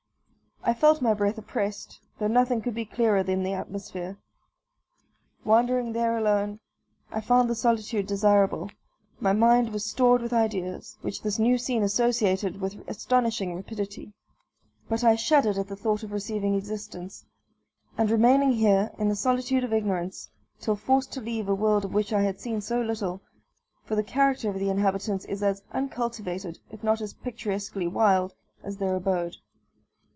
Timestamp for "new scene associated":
11.39-12.61